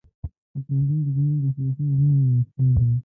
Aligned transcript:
په 0.51 0.57
پوهنتون 0.65 0.97
کې 1.03 1.11
زموږ 1.15 1.37
د 1.41 1.45
سیاسي 1.55 1.83
علومو 1.85 2.11
یو 2.27 2.39
استاد 2.39 2.75
و. 2.93 2.97